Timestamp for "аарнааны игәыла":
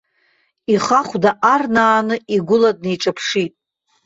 1.49-2.71